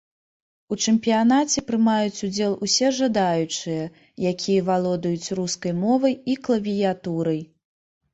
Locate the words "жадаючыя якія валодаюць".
2.99-5.33